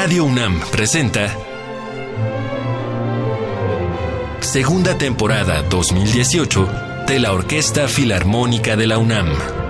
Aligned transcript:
Radio 0.00 0.26
UNAM 0.26 0.60
presenta 0.70 1.36
Segunda 4.38 4.96
temporada 4.96 5.62
2018 5.62 6.68
de 7.08 7.18
la 7.18 7.32
Orquesta 7.32 7.88
Filarmónica 7.88 8.76
de 8.76 8.86
la 8.86 8.98
UNAM. 8.98 9.67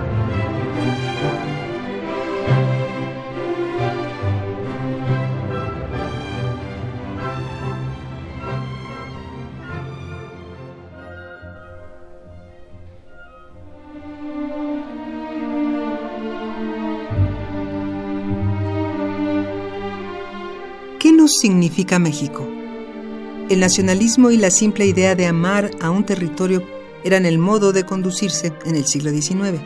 Significa 21.39 21.99
México? 21.99 22.47
El 23.49 23.61
nacionalismo 23.61 24.29
y 24.29 24.37
la 24.37 24.51
simple 24.51 24.85
idea 24.85 25.15
de 25.15 25.25
amar 25.25 25.71
a 25.81 25.89
un 25.89 26.03
territorio 26.03 26.63
eran 27.03 27.25
el 27.25 27.39
modo 27.39 27.71
de 27.71 27.83
conducirse 27.83 28.53
en 28.65 28.75
el 28.75 28.85
siglo 28.85 29.09
XIX. 29.11 29.59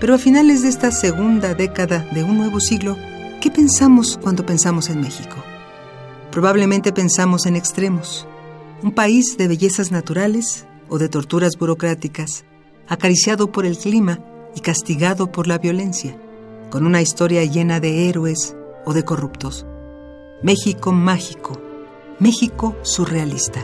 Pero 0.00 0.14
a 0.14 0.18
finales 0.18 0.62
de 0.62 0.68
esta 0.68 0.90
segunda 0.90 1.54
década 1.54 2.06
de 2.12 2.24
un 2.24 2.36
nuevo 2.36 2.60
siglo, 2.60 2.96
¿qué 3.40 3.50
pensamos 3.50 4.18
cuando 4.20 4.44
pensamos 4.44 4.90
en 4.90 5.00
México? 5.00 5.36
Probablemente 6.30 6.92
pensamos 6.92 7.46
en 7.46 7.56
extremos. 7.56 8.26
Un 8.82 8.92
país 8.92 9.38
de 9.38 9.48
bellezas 9.48 9.92
naturales 9.92 10.66
o 10.88 10.98
de 10.98 11.08
torturas 11.08 11.56
burocráticas, 11.56 12.44
acariciado 12.88 13.52
por 13.52 13.64
el 13.64 13.78
clima 13.78 14.18
y 14.54 14.60
castigado 14.60 15.30
por 15.30 15.46
la 15.46 15.58
violencia, 15.58 16.18
con 16.70 16.84
una 16.84 17.00
historia 17.00 17.44
llena 17.44 17.80
de 17.80 18.08
héroes 18.08 18.56
o 18.84 18.92
de 18.92 19.04
corruptos. 19.04 19.66
México 20.42 20.90
mágico, 20.90 21.52
México 22.18 22.74
surrealista. 22.82 23.60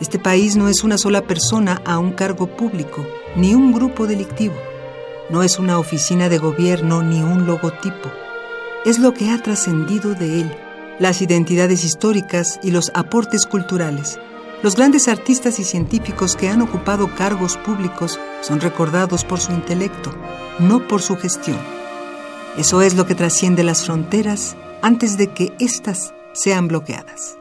Este 0.00 0.20
país 0.20 0.54
no 0.54 0.68
es 0.68 0.84
una 0.84 0.96
sola 0.96 1.22
persona 1.22 1.82
a 1.84 1.98
un 1.98 2.12
cargo 2.12 2.46
público, 2.46 3.04
ni 3.34 3.56
un 3.56 3.72
grupo 3.72 4.06
delictivo. 4.06 4.54
No 5.28 5.42
es 5.42 5.58
una 5.58 5.80
oficina 5.80 6.28
de 6.28 6.38
gobierno 6.38 7.02
ni 7.02 7.20
un 7.20 7.46
logotipo. 7.46 8.12
Es 8.84 9.00
lo 9.00 9.12
que 9.12 9.30
ha 9.30 9.42
trascendido 9.42 10.14
de 10.14 10.42
él, 10.42 10.56
las 11.00 11.20
identidades 11.20 11.82
históricas 11.82 12.60
y 12.62 12.70
los 12.70 12.92
aportes 12.94 13.44
culturales. 13.44 14.20
Los 14.62 14.76
grandes 14.76 15.08
artistas 15.08 15.58
y 15.58 15.64
científicos 15.64 16.36
que 16.36 16.48
han 16.48 16.62
ocupado 16.62 17.12
cargos 17.16 17.56
públicos 17.56 18.20
son 18.42 18.60
recordados 18.60 19.24
por 19.24 19.40
su 19.40 19.50
intelecto, 19.50 20.14
no 20.60 20.86
por 20.86 21.02
su 21.02 21.16
gestión. 21.16 21.58
Eso 22.56 22.82
es 22.82 22.94
lo 22.94 23.04
que 23.04 23.16
trasciende 23.16 23.64
las 23.64 23.84
fronteras 23.84 24.56
antes 24.82 25.16
de 25.16 25.28
que 25.28 25.54
éstas 25.58 26.12
sean 26.34 26.68
bloqueadas. 26.68 27.38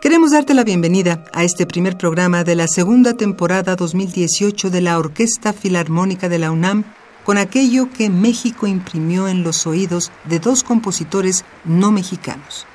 Queremos 0.00 0.32
darte 0.32 0.54
la 0.54 0.64
bienvenida 0.64 1.24
a 1.32 1.44
este 1.44 1.64
primer 1.64 1.96
programa 1.96 2.42
de 2.42 2.56
la 2.56 2.66
segunda 2.66 3.14
temporada 3.14 3.76
2018 3.76 4.70
de 4.70 4.80
la 4.80 4.98
Orquesta 4.98 5.52
Filarmónica 5.52 6.28
de 6.28 6.40
la 6.40 6.50
UNAM 6.50 6.84
con 7.24 7.38
aquello 7.38 7.88
que 7.90 8.10
México 8.10 8.66
imprimió 8.66 9.28
en 9.28 9.44
los 9.44 9.66
oídos 9.66 10.10
de 10.24 10.40
dos 10.40 10.64
compositores 10.64 11.44
no 11.64 11.92
mexicanos. 11.92 12.66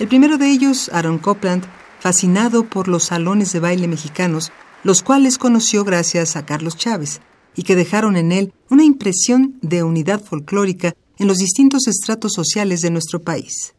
El 0.00 0.08
primero 0.08 0.36
de 0.36 0.50
ellos, 0.50 0.90
Aaron 0.92 1.18
Copland, 1.18 1.64
fascinado 2.00 2.64
por 2.64 2.88
los 2.88 3.04
salones 3.04 3.52
de 3.52 3.60
baile 3.60 3.86
mexicanos, 3.86 4.50
los 4.82 5.02
cuales 5.02 5.38
conoció 5.38 5.84
gracias 5.84 6.36
a 6.36 6.44
Carlos 6.44 6.76
Chávez, 6.76 7.20
y 7.54 7.62
que 7.62 7.76
dejaron 7.76 8.16
en 8.16 8.32
él 8.32 8.52
una 8.68 8.84
impresión 8.84 9.58
de 9.62 9.82
unidad 9.82 10.20
folclórica 10.20 10.94
en 11.18 11.26
los 11.26 11.38
distintos 11.38 11.86
estratos 11.86 12.32
sociales 12.32 12.80
de 12.80 12.90
nuestro 12.90 13.22
país. 13.22 13.74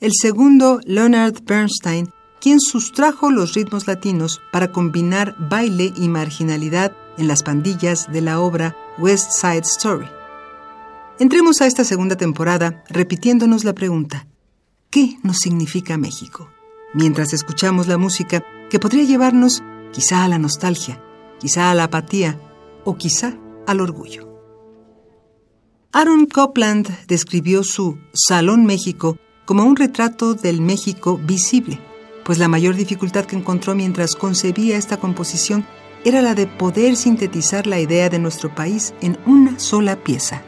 El 0.00 0.12
segundo, 0.20 0.80
Leonard 0.84 1.42
Bernstein, 1.44 2.10
quien 2.40 2.60
sustrajo 2.60 3.30
los 3.30 3.54
ritmos 3.54 3.86
latinos 3.86 4.40
para 4.52 4.70
combinar 4.70 5.34
baile 5.38 5.92
y 5.96 6.08
marginalidad 6.08 6.92
en 7.16 7.28
las 7.28 7.42
pandillas 7.42 8.10
de 8.12 8.20
la 8.20 8.40
obra 8.40 8.76
West 8.98 9.30
Side 9.30 9.62
Story. 9.62 10.06
Entremos 11.18 11.60
a 11.60 11.66
esta 11.66 11.84
segunda 11.84 12.16
temporada 12.16 12.84
repitiéndonos 12.88 13.64
la 13.64 13.72
pregunta, 13.72 14.26
¿qué 14.90 15.16
nos 15.22 15.38
significa 15.38 15.96
México? 15.96 16.50
Mientras 16.92 17.32
escuchamos 17.32 17.86
la 17.86 17.98
música 17.98 18.44
que 18.68 18.78
podría 18.78 19.04
llevarnos 19.04 19.62
quizá 19.92 20.24
a 20.24 20.28
la 20.28 20.38
nostalgia, 20.38 21.02
quizá 21.40 21.70
a 21.70 21.74
la 21.74 21.84
apatía 21.84 22.38
o 22.84 22.96
quizá 22.96 23.38
al 23.66 23.80
orgullo. 23.80 24.33
Aaron 25.96 26.26
Copland 26.26 26.88
describió 27.06 27.62
su 27.62 27.98
Salón 28.12 28.66
México 28.66 29.16
como 29.44 29.62
un 29.62 29.76
retrato 29.76 30.34
del 30.34 30.60
México 30.60 31.20
visible, 31.24 31.78
pues 32.24 32.40
la 32.40 32.48
mayor 32.48 32.74
dificultad 32.74 33.26
que 33.26 33.36
encontró 33.36 33.76
mientras 33.76 34.16
concebía 34.16 34.76
esta 34.76 34.96
composición 34.96 35.64
era 36.04 36.20
la 36.20 36.34
de 36.34 36.48
poder 36.48 36.96
sintetizar 36.96 37.68
la 37.68 37.78
idea 37.78 38.08
de 38.08 38.18
nuestro 38.18 38.52
país 38.52 38.92
en 39.02 39.16
una 39.24 39.60
sola 39.60 39.94
pieza. 39.94 40.42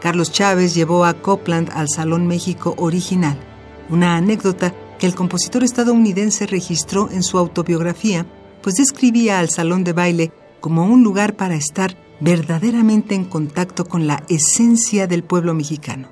Carlos 0.00 0.32
Chávez 0.32 0.74
llevó 0.74 1.04
a 1.04 1.20
Copland 1.20 1.68
al 1.74 1.90
Salón 1.90 2.26
México 2.26 2.74
original, 2.78 3.38
una 3.90 4.16
anécdota 4.16 4.72
que 4.98 5.04
el 5.04 5.14
compositor 5.14 5.64
estadounidense 5.64 6.46
registró 6.46 7.10
en 7.10 7.22
su 7.22 7.36
autobiografía, 7.36 8.24
pues 8.62 8.76
describía 8.76 9.38
al 9.38 9.50
salón 9.50 9.84
de 9.84 9.92
baile 9.92 10.32
como 10.60 10.86
un 10.86 11.04
lugar 11.04 11.36
para 11.36 11.56
estar 11.56 11.94
verdaderamente 12.22 13.16
en 13.16 13.24
contacto 13.24 13.84
con 13.84 14.06
la 14.06 14.22
esencia 14.28 15.08
del 15.08 15.24
pueblo 15.24 15.54
mexicano, 15.54 16.08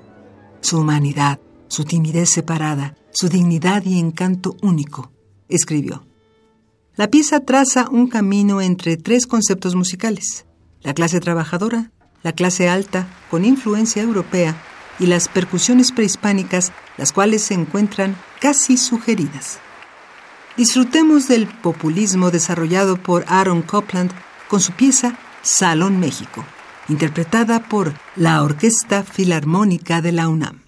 su 0.61 0.81
humanidad, 0.81 1.39
su 1.69 1.85
timidez 1.85 2.31
separada, 2.31 2.97
su 3.13 3.29
dignidad 3.29 3.85
y 3.85 3.97
encanto 3.97 4.57
único, 4.61 5.13
escribió. 5.49 6.05
La 6.97 7.09
pieza 7.09 7.39
traza 7.39 7.89
un 7.89 8.09
camino 8.09 8.61
entre 8.61 8.97
tres 8.97 9.29
conceptos 9.29 9.77
musicales, 9.77 10.47
la 10.83 10.95
clase 10.95 11.21
trabajadora, 11.21 11.93
la 12.25 12.33
clase 12.33 12.69
alta 12.69 13.07
con 13.31 13.45
influencia 13.45 14.03
europea 14.03 14.61
y 14.99 15.07
las 15.07 15.29
percusiones 15.29 15.93
prehispánicas, 15.93 16.73
las 16.99 17.13
cuales 17.13 17.43
se 17.43 17.55
encuentran 17.55 18.17
casi 18.41 18.79
sugeridas. 18.79 19.61
Disfrutemos 20.57 21.29
del 21.29 21.47
populismo 21.47 22.33
desarrollado 22.33 23.01
por 23.01 23.25
Aaron 23.29 23.63
Copland 23.63 24.11
con 24.49 24.61
su 24.61 24.73
pieza 24.73 25.17
Salón 25.43 25.99
México, 25.99 26.45
interpretada 26.89 27.61
por 27.69 27.95
la 28.17 28.43
Orquesta 28.43 29.03
Filarmónica 29.03 30.03
de 30.03 30.13
la 30.13 30.29
UNAM. 30.29 30.60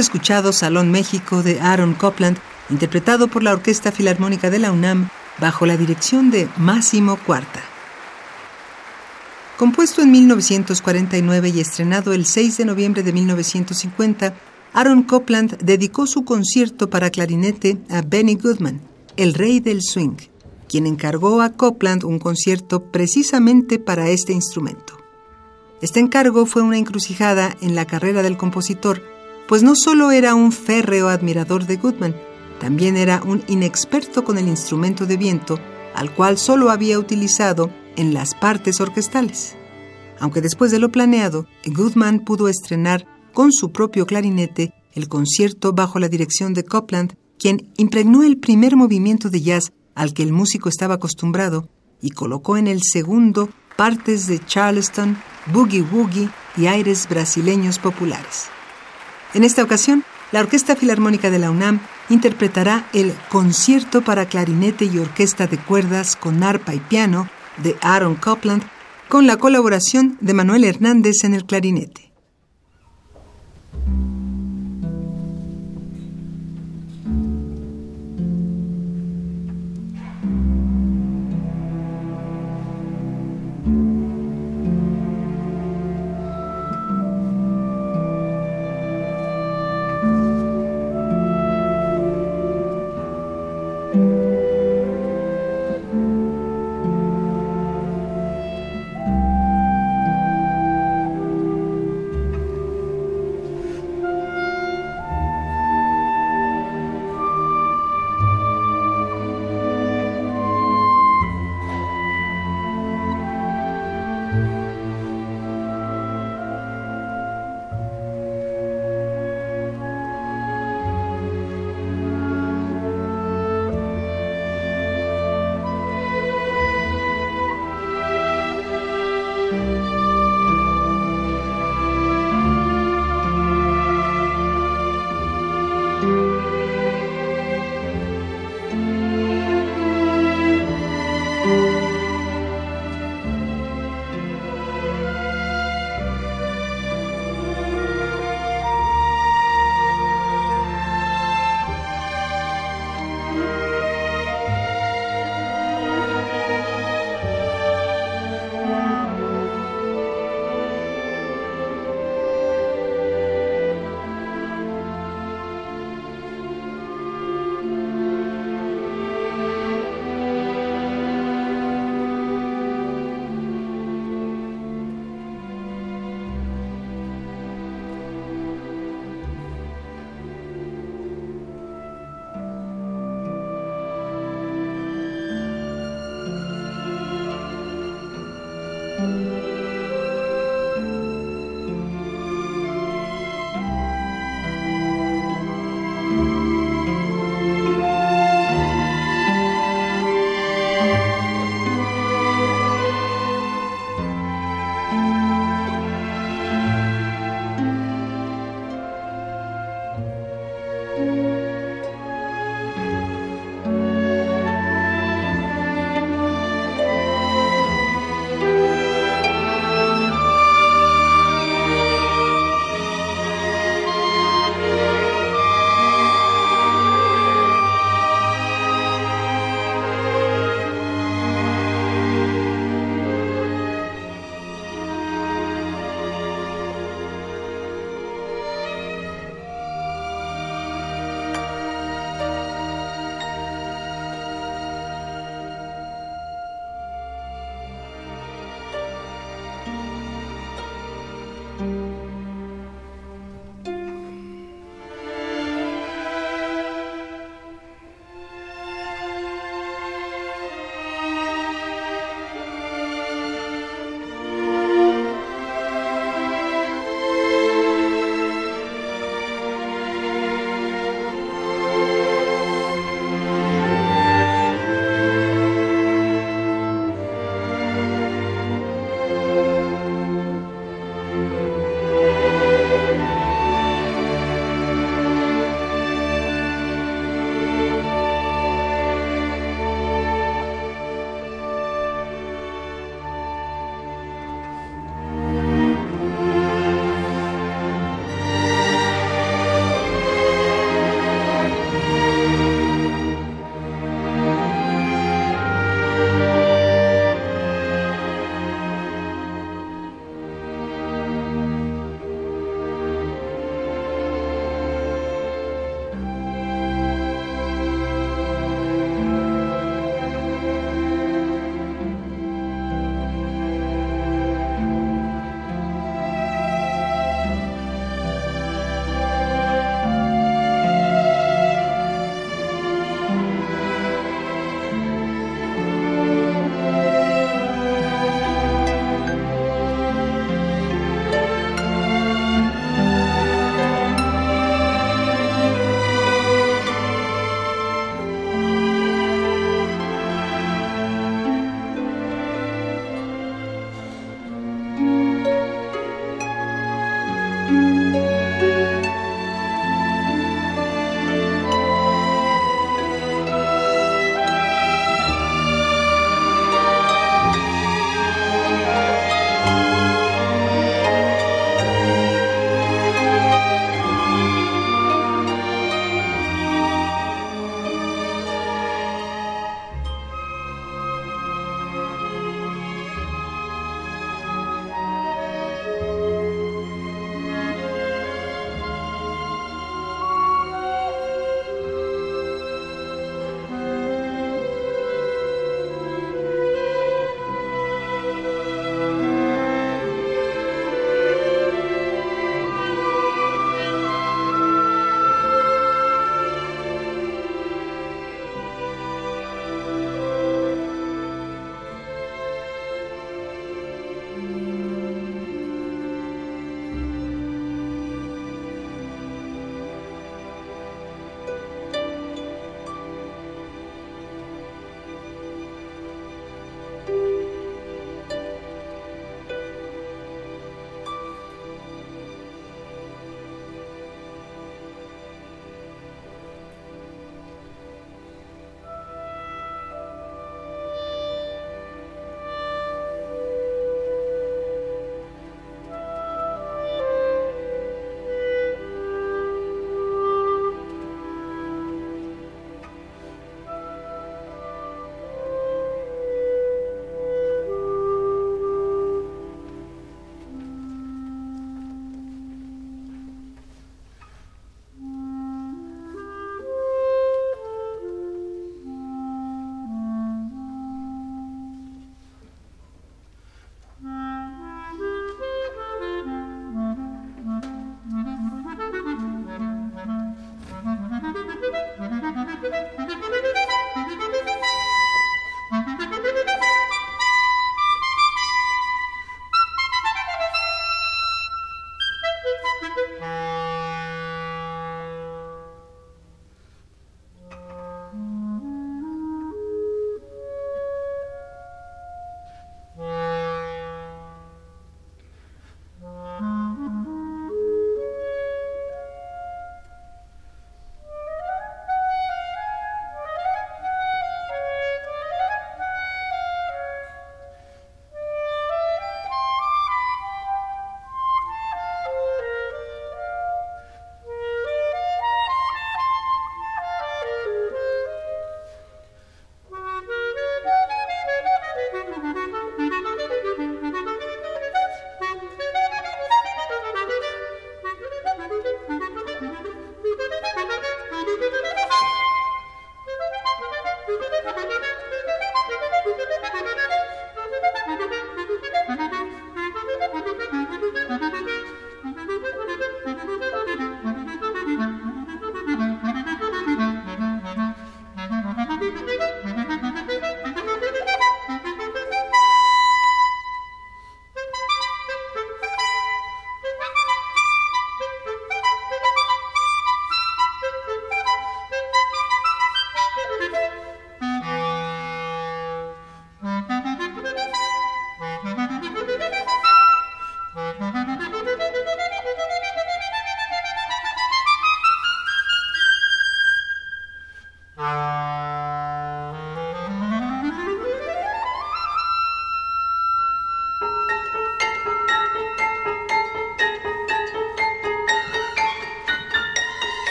Escuchado 0.00 0.52
Salón 0.52 0.90
México 0.90 1.42
de 1.42 1.60
Aaron 1.60 1.94
Copland, 1.94 2.38
interpretado 2.70 3.28
por 3.28 3.42
la 3.42 3.52
Orquesta 3.52 3.92
Filarmónica 3.92 4.50
de 4.50 4.58
la 4.58 4.72
UNAM 4.72 5.08
bajo 5.38 5.66
la 5.66 5.76
dirección 5.76 6.30
de 6.30 6.48
Máximo 6.56 7.16
Cuarta. 7.16 7.60
Compuesto 9.56 10.02
en 10.02 10.10
1949 10.10 11.48
y 11.50 11.60
estrenado 11.60 12.12
el 12.12 12.26
6 12.26 12.56
de 12.58 12.64
noviembre 12.64 13.02
de 13.02 13.12
1950, 13.12 14.34
Aaron 14.72 15.04
Copland 15.04 15.58
dedicó 15.58 16.06
su 16.06 16.24
concierto 16.24 16.90
para 16.90 17.10
clarinete 17.10 17.78
a 17.88 18.02
Benny 18.02 18.34
Goodman, 18.34 18.80
el 19.16 19.34
rey 19.34 19.60
del 19.60 19.82
swing, 19.82 20.16
quien 20.68 20.86
encargó 20.86 21.40
a 21.40 21.50
Copland 21.50 22.02
un 22.04 22.18
concierto 22.18 22.90
precisamente 22.90 23.78
para 23.78 24.08
este 24.08 24.32
instrumento. 24.32 24.98
Este 25.80 26.00
encargo 26.00 26.46
fue 26.46 26.62
una 26.62 26.78
encrucijada 26.78 27.56
en 27.60 27.76
la 27.76 27.84
carrera 27.86 28.22
del 28.22 28.36
compositor, 28.36 29.02
pues 29.48 29.62
no 29.62 29.74
solo 29.76 30.10
era 30.10 30.34
un 30.34 30.52
férreo 30.52 31.08
admirador 31.08 31.66
de 31.66 31.76
Goodman, 31.76 32.14
también 32.60 32.96
era 32.96 33.22
un 33.24 33.42
inexperto 33.48 34.24
con 34.24 34.38
el 34.38 34.48
instrumento 34.48 35.06
de 35.06 35.16
viento, 35.16 35.58
al 35.94 36.14
cual 36.14 36.38
solo 36.38 36.70
había 36.70 36.98
utilizado 36.98 37.70
en 37.96 38.14
las 38.14 38.34
partes 38.34 38.80
orquestales. 38.80 39.56
Aunque 40.18 40.40
después 40.40 40.70
de 40.70 40.78
lo 40.78 40.90
planeado, 40.90 41.46
Goodman 41.66 42.20
pudo 42.20 42.48
estrenar 42.48 43.06
con 43.32 43.52
su 43.52 43.72
propio 43.72 44.06
clarinete 44.06 44.72
el 44.92 45.08
concierto 45.08 45.72
bajo 45.72 45.98
la 45.98 46.08
dirección 46.08 46.54
de 46.54 46.64
Copland, 46.64 47.14
quien 47.38 47.72
impregnó 47.76 48.22
el 48.22 48.38
primer 48.38 48.76
movimiento 48.76 49.28
de 49.28 49.42
jazz 49.42 49.72
al 49.94 50.14
que 50.14 50.22
el 50.22 50.32
músico 50.32 50.68
estaba 50.68 50.94
acostumbrado 50.94 51.68
y 52.00 52.10
colocó 52.10 52.56
en 52.56 52.68
el 52.68 52.80
segundo 52.82 53.50
partes 53.76 54.26
de 54.26 54.44
Charleston, 54.44 55.16
boogie 55.52 55.82
woogie 55.82 56.30
y 56.56 56.66
aires 56.66 57.08
brasileños 57.08 57.78
populares. 57.78 58.53
En 59.34 59.42
esta 59.42 59.64
ocasión, 59.64 60.04
la 60.30 60.40
Orquesta 60.40 60.76
Filarmónica 60.76 61.28
de 61.28 61.40
la 61.40 61.50
UNAM 61.50 61.80
interpretará 62.08 62.86
el 62.92 63.12
Concierto 63.28 64.02
para 64.02 64.26
clarinete 64.26 64.84
y 64.84 64.98
orquesta 64.98 65.48
de 65.48 65.58
cuerdas 65.58 66.14
con 66.14 66.42
arpa 66.44 66.74
y 66.74 66.78
piano 66.80 67.28
de 67.56 67.76
Aaron 67.82 68.14
Copland 68.14 68.62
con 69.08 69.26
la 69.26 69.36
colaboración 69.36 70.16
de 70.20 70.34
Manuel 70.34 70.64
Hernández 70.64 71.24
en 71.24 71.34
el 71.34 71.44
clarinete. 71.44 72.13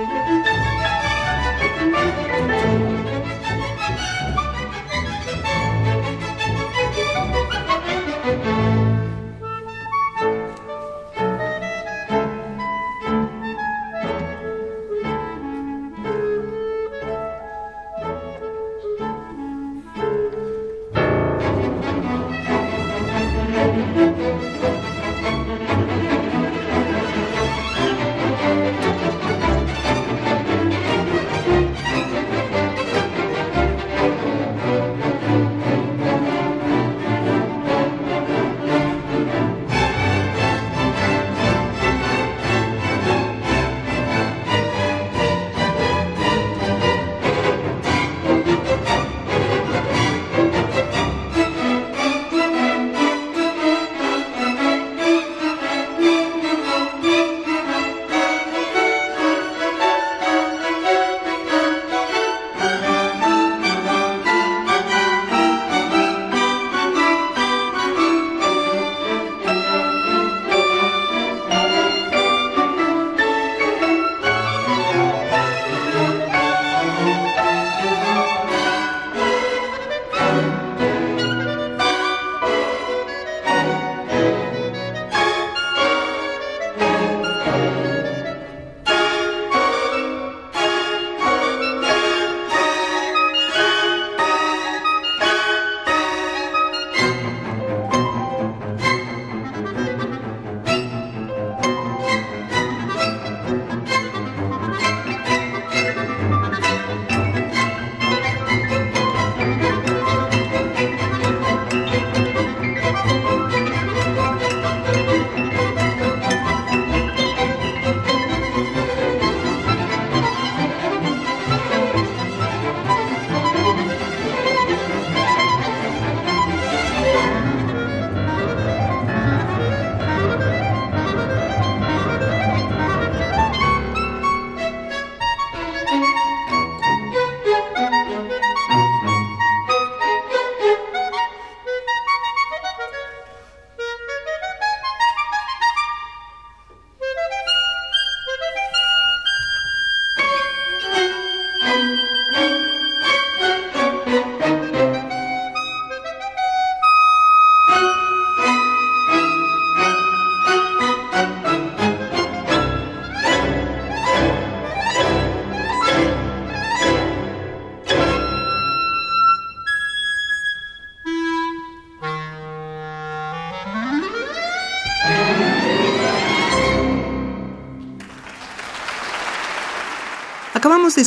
Música 0.00 0.49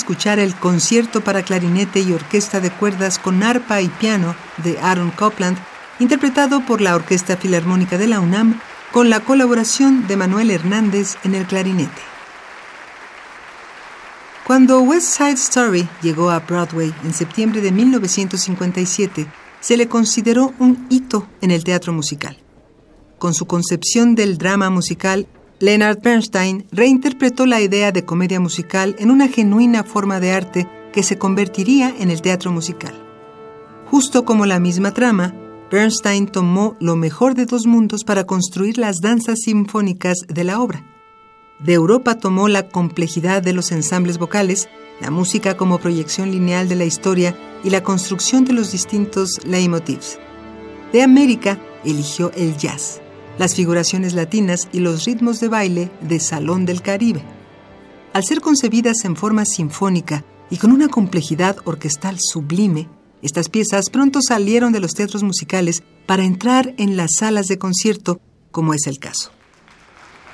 escuchar 0.04 0.38
el 0.38 0.54
concierto 0.54 1.24
para 1.24 1.44
clarinete 1.44 2.02
y 2.02 2.12
orquesta 2.12 2.60
de 2.60 2.70
cuerdas 2.72 3.20
con 3.20 3.42
arpa 3.42 3.80
y 3.80 3.88
piano 3.88 4.36
de 4.58 4.78
Aaron 4.82 5.12
Copland, 5.12 5.58
interpretado 5.98 6.66
por 6.66 6.82
la 6.82 6.94
Orquesta 6.94 7.38
Filarmónica 7.38 7.98
de 7.98 8.08
la 8.08 8.20
UNAM, 8.20 8.60
con 8.92 9.10
la 9.10 9.22
colaboración 9.22 10.06
de 10.06 10.18
Manuel 10.18 10.52
Hernández 10.52 11.16
en 11.24 11.36
el 11.36 11.46
clarinete. 11.46 12.02
Cuando 14.46 14.82
West 14.82 15.16
Side 15.16 15.36
Story 15.36 15.88
llegó 16.02 16.32
a 16.32 16.39
Broadway 16.39 16.94
en 17.06 17.13
septiembre 17.13 17.62
de 17.62 17.72
1957, 17.72 19.26
se 19.62 19.78
le 19.78 19.88
consideró 19.88 20.54
un 20.60 20.86
hito 20.89 21.30
en 21.39 21.52
el 21.52 21.63
teatro 21.63 21.94
musical. 21.94 22.38
Con 23.20 23.34
su 23.34 23.46
concepción 23.46 24.16
del 24.16 24.38
drama 24.38 24.70
musical, 24.70 25.28
Leonard 25.63 26.02
Bernstein 26.02 26.65
reinterpretó 26.73 27.45
la 27.45 27.62
idea 27.62 27.93
de 27.93 28.04
comedia 28.04 28.41
musical 28.41 28.97
en 28.99 29.10
una 29.10 29.30
genuina 29.30 29.86
forma 29.86 30.19
de 30.19 30.34
arte 30.34 30.67
que 30.91 31.04
se 31.04 31.17
convertiría 31.17 31.95
en 31.99 32.12
el 32.12 32.21
teatro 32.21 32.52
musical. 32.52 32.93
Justo 33.86 34.26
como 34.26 34.45
la 34.45 34.60
misma 34.60 34.93
trama, 34.93 35.34
Bernstein 35.71 36.28
tomó 36.28 36.76
lo 36.82 36.97
mejor 36.97 37.34
de 37.34 37.45
dos 37.45 37.65
mundos 37.65 38.04
para 38.04 38.26
construir 38.26 38.78
las 38.78 38.99
danzas 38.99 39.39
sinfónicas 39.45 40.18
de 40.28 40.43
la 40.43 40.59
obra. 40.59 40.84
De 41.59 41.72
Europa 41.72 42.16
tomó 42.16 42.49
la 42.49 42.68
complejidad 42.68 43.41
de 43.41 43.53
los 43.53 43.72
ensambles 43.72 44.18
vocales, 44.18 44.68
la 44.99 45.11
música 45.11 45.55
como 45.55 45.80
proyección 45.80 46.30
lineal 46.30 46.68
de 46.68 46.76
la 46.76 46.84
historia 46.84 47.38
y 47.64 47.70
la 47.70 47.84
construcción 47.84 48.43
de 48.43 48.51
los 48.51 48.74
distintos 48.74 49.39
leitmotivs. 49.45 50.20
De 50.91 51.03
América 51.03 51.57
eligió 51.86 52.34
el 52.36 52.57
jazz, 52.57 53.01
las 53.38 53.56
figuraciones 53.56 54.14
latinas 54.14 54.68
y 54.72 54.80
los 54.80 55.06
ritmos 55.06 55.40
de 55.40 55.48
baile 55.48 55.92
de 56.02 56.20
Salón 56.20 56.66
del 56.66 56.82
Caribe. 56.82 57.24
Al 58.14 58.24
ser 58.24 58.42
concebidas 58.42 59.06
en 59.06 59.16
forma 59.16 59.46
sinfónica 59.46 60.24
y 60.50 60.58
con 60.58 60.72
una 60.72 60.88
complejidad 60.88 61.58
orquestal 61.66 62.20
sublime, 62.20 62.88
estas 63.22 63.50
piezas 63.50 63.90
pronto 63.90 64.20
salieron 64.22 64.72
de 64.74 64.80
los 64.80 64.94
teatros 64.94 65.24
musicales 65.24 65.82
para 66.06 66.26
entrar 66.26 66.74
en 66.78 66.98
las 66.98 67.16
salas 67.18 67.48
de 67.48 67.58
concierto, 67.58 68.20
como 68.52 68.74
es 68.74 68.86
el 68.86 69.00
caso. 69.00 69.32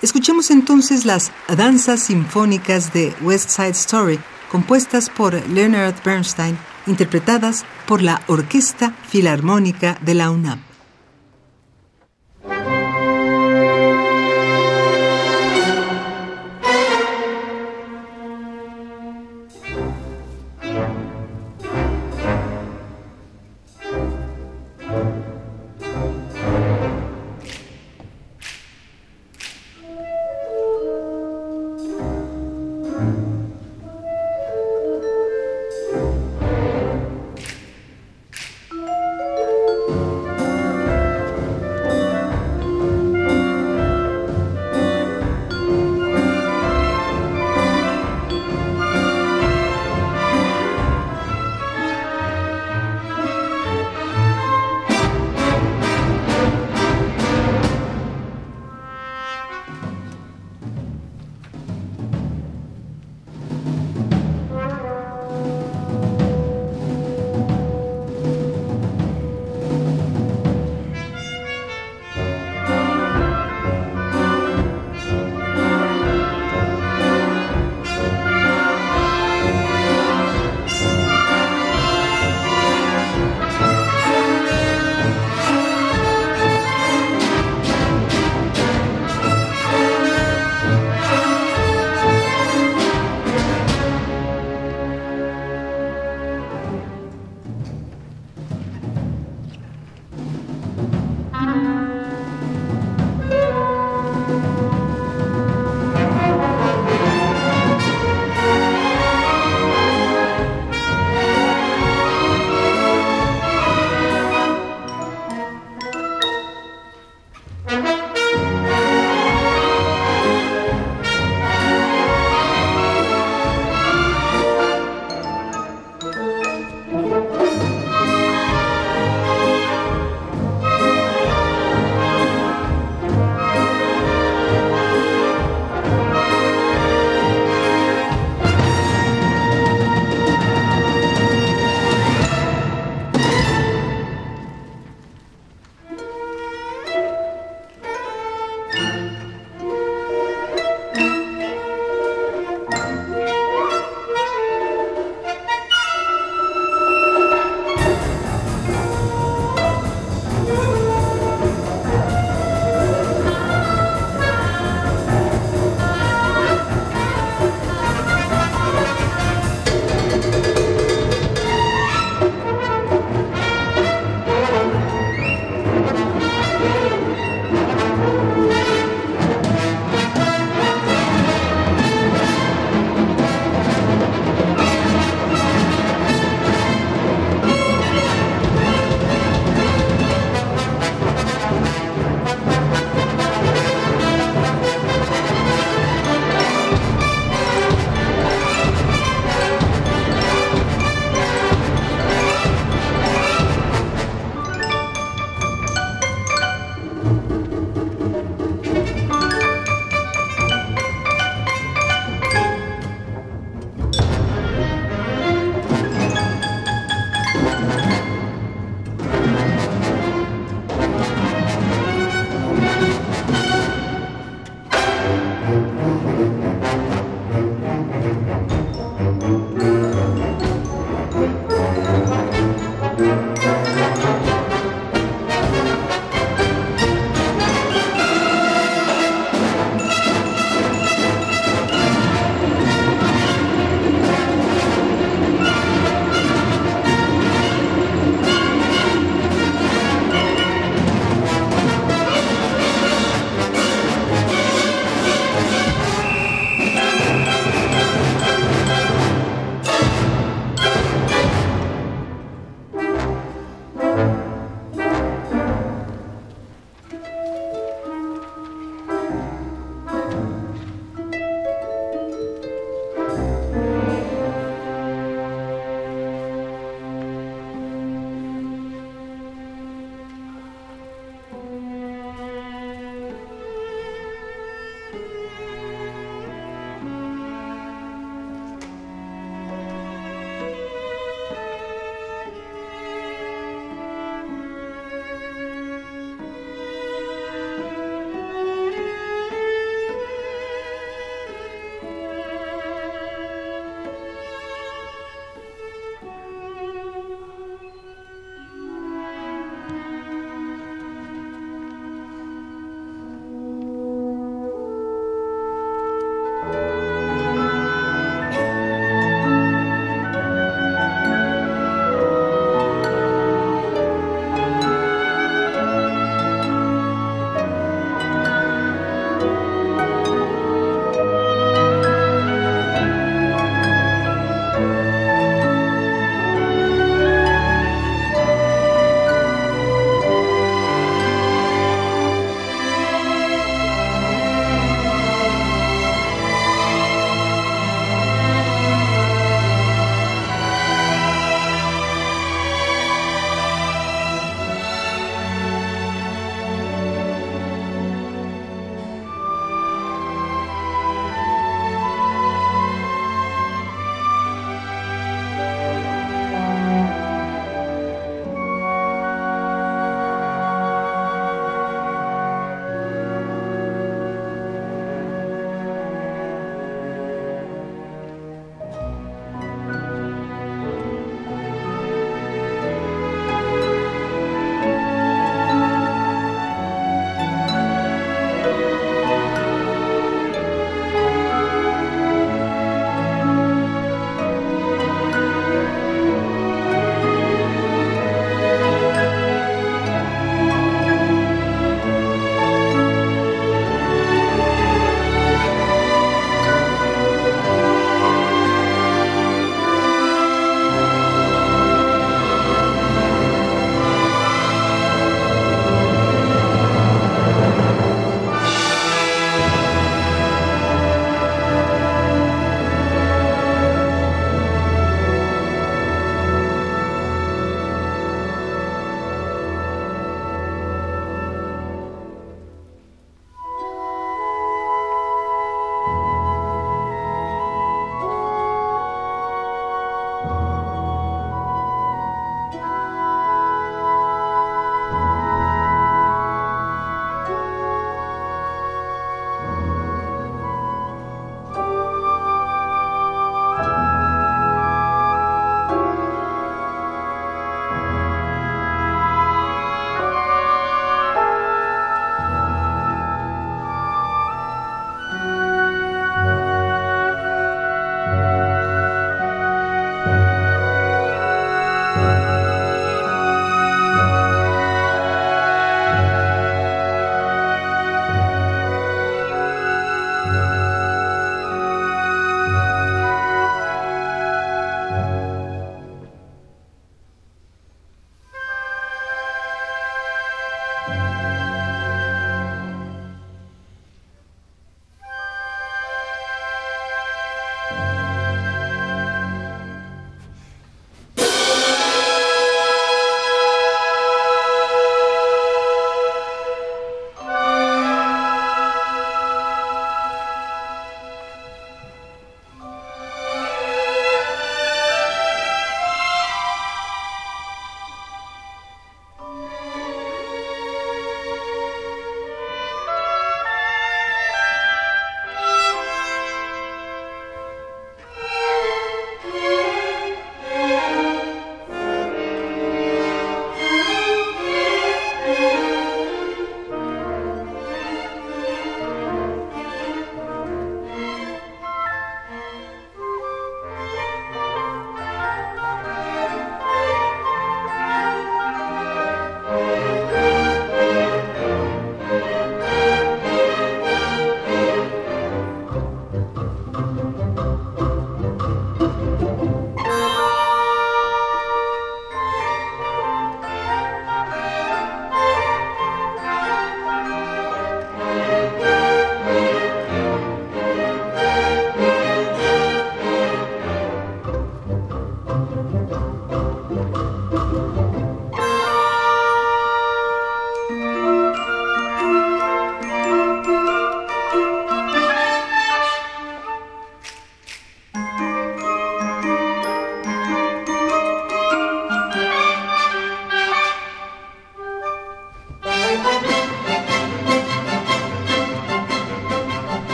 Escuchemos 0.00 0.50
entonces 0.50 1.04
las 1.04 1.32
danzas 1.56 2.04
sinfónicas 2.04 2.92
de 2.92 3.12
West 3.20 3.50
Side 3.50 3.70
Story, 3.70 4.18
compuestas 4.50 5.10
por 5.10 5.34
Leonard 5.50 5.94
Bernstein, 6.04 6.56
interpretadas 6.86 7.64
por 7.86 8.02
la 8.02 8.22
Orquesta 8.28 8.94
Filarmónica 9.08 9.98
de 10.02 10.14
la 10.14 10.30
UNAM. 10.30 10.67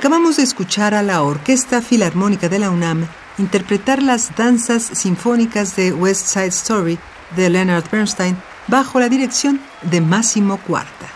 Acabamos 0.00 0.38
de 0.38 0.44
escuchar 0.44 0.94
a 0.94 1.02
la 1.02 1.22
Orquesta 1.22 1.82
Filarmónica 1.82 2.48
de 2.48 2.58
la 2.58 2.70
UNAM 2.70 3.06
interpretar 3.36 4.02
las 4.02 4.34
danzas 4.34 4.82
sinfónicas 4.82 5.76
de 5.76 5.92
West 5.92 6.26
Side 6.26 6.46
Story 6.46 6.98
de 7.36 7.50
Leonard 7.50 7.84
Bernstein 7.92 8.34
bajo 8.66 8.98
la 8.98 9.10
dirección 9.10 9.60
de 9.82 10.00
Máximo 10.00 10.56
Cuarta. 10.56 11.06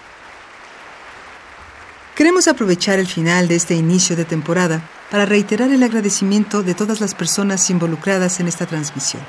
Queremos 2.14 2.46
aprovechar 2.46 2.98
el 2.98 3.06
final 3.06 3.48
de 3.48 3.54
este 3.54 3.74
inicio 3.74 4.16
de 4.16 4.26
temporada 4.26 4.82
para 5.10 5.24
reiterar 5.24 5.70
el 5.70 5.82
agradecimiento 5.82 6.62
de 6.62 6.74
todas 6.74 7.00
las 7.00 7.14
personas 7.14 7.70
involucradas 7.70 8.38
en 8.40 8.48
esta 8.48 8.66
transmisión. 8.66 9.22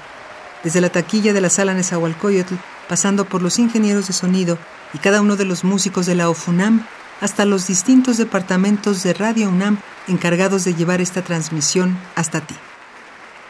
Desde 0.66 0.82
la 0.82 0.90
taquilla 0.90 1.32
de 1.32 1.40
la 1.40 1.50
sala 1.50 1.74
Nezahualcóyotl, 1.74 2.56
pasando 2.90 3.24
por 3.24 3.42
los 3.42 3.58
ingenieros 3.58 4.08
de 4.08 4.14
sonido 4.14 4.58
y 4.94 4.98
cada 4.98 5.22
uno 5.22 5.38
de 5.38 5.46
los 5.46 5.64
músicos 5.64 6.06
de 6.06 6.16
la 6.16 6.28
OFUNAM, 6.28 6.86
hasta 7.26 7.44
los 7.44 7.66
distintos 7.66 8.18
departamentos 8.18 9.02
de 9.02 9.12
Radio 9.16 9.50
UNAM 9.50 9.80
encargados 10.08 10.64
de 10.64 10.76
llevar 10.76 11.02
esta 11.02 11.24
transmisión 11.24 11.98
hasta 12.14 12.42
ti. 12.42 12.54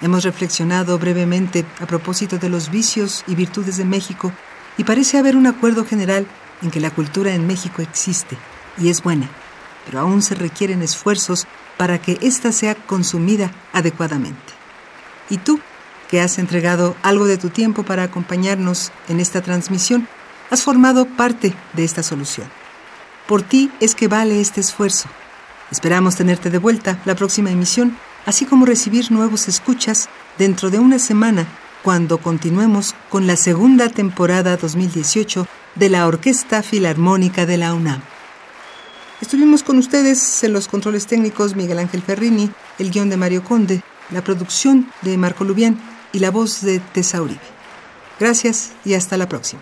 Hemos 0.01 0.23
reflexionado 0.23 0.97
brevemente 0.97 1.65
a 1.81 1.85
propósito 1.85 2.37
de 2.37 2.47
los 2.47 2.71
vicios 2.71 3.25
y 3.27 3.35
virtudes 3.35 3.75
de 3.75 3.83
México 3.83 4.31
y 4.77 4.85
parece 4.85 5.17
haber 5.17 5.35
un 5.35 5.45
acuerdo 5.45 5.83
general 5.83 6.25
en 6.61 6.71
que 6.71 6.79
la 6.79 6.89
cultura 6.89 7.35
en 7.35 7.47
México 7.47 7.81
existe 7.81 8.37
y 8.77 8.87
es 8.87 9.03
buena, 9.03 9.29
pero 9.83 9.99
aún 9.99 10.21
se 10.21 10.35
requieren 10.35 10.81
esfuerzos 10.81 11.45
para 11.75 12.01
que 12.01 12.17
ésta 12.21 12.53
sea 12.53 12.75
consumida 12.75 13.51
adecuadamente. 13.73 14.53
¿Y 15.29 15.39
tú, 15.39 15.59
que 16.09 16.21
has 16.21 16.39
entregado 16.39 16.95
algo 17.03 17.25
de 17.25 17.37
tu 17.37 17.49
tiempo 17.49 17.83
para 17.83 18.03
acompañarnos 18.03 18.93
en 19.09 19.19
esta 19.19 19.41
transmisión, 19.41 20.07
has 20.49 20.63
formado 20.63 21.05
parte 21.07 21.53
de 21.73 21.83
esta 21.83 22.03
solución? 22.03 22.47
Por 23.27 23.41
ti 23.41 23.71
es 23.79 23.95
que 23.95 24.07
vale 24.07 24.39
este 24.39 24.61
esfuerzo. 24.61 25.09
Esperamos 25.71 26.15
tenerte 26.15 26.49
de 26.49 26.59
vuelta 26.59 26.99
la 27.05 27.15
próxima 27.15 27.49
emisión, 27.49 27.97
así 28.25 28.45
como 28.45 28.65
recibir 28.65 29.11
nuevos 29.11 29.47
escuchas 29.47 30.09
dentro 30.37 30.69
de 30.69 30.79
una 30.79 30.99
semana 30.99 31.47
cuando 31.83 32.17
continuemos 32.19 32.95
con 33.09 33.27
la 33.27 33.35
segunda 33.35 33.89
temporada 33.89 34.57
2018 34.57 35.47
de 35.75 35.89
la 35.89 36.07
Orquesta 36.07 36.63
Filarmónica 36.63 37.45
de 37.45 37.57
la 37.57 37.73
UNAM. 37.73 38.01
Estuvimos 39.21 39.63
con 39.63 39.77
ustedes 39.77 40.43
en 40.43 40.53
los 40.53 40.67
controles 40.67 41.07
técnicos 41.07 41.55
Miguel 41.55 41.79
Ángel 41.79 42.01
Ferrini, 42.01 42.51
el 42.79 42.91
guion 42.91 43.09
de 43.09 43.17
Mario 43.17 43.43
Conde, 43.43 43.81
la 44.11 44.23
producción 44.23 44.91
de 45.01 45.17
Marco 45.17 45.43
Lubián 45.45 45.79
y 46.11 46.19
la 46.19 46.31
voz 46.31 46.61
de 46.61 46.79
Tessa 46.79 47.21
Uribe. 47.21 47.39
Gracias 48.19 48.71
y 48.83 48.93
hasta 48.93 49.17
la 49.17 49.27
próxima. 49.27 49.61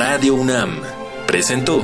Radio 0.00 0.32
UNAM 0.32 0.80
presentó 1.26 1.82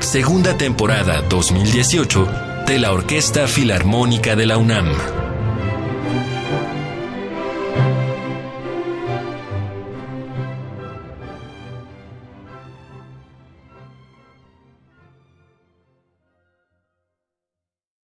Segunda 0.00 0.58
temporada 0.58 1.22
2018 1.22 2.28
de 2.66 2.80
la 2.80 2.92
Orquesta 2.92 3.46
Filarmónica 3.46 4.34
de 4.34 4.46
la 4.46 4.58
UNAM. 4.58 5.23